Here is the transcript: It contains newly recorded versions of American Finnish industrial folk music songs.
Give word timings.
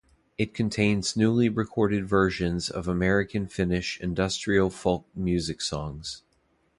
It 0.35 0.55
contains 0.55 1.15
newly 1.15 1.47
recorded 1.47 2.07
versions 2.07 2.71
of 2.71 2.87
American 2.87 3.45
Finnish 3.45 3.99
industrial 4.01 4.71
folk 4.71 5.05
music 5.15 5.61
songs. 5.61 6.23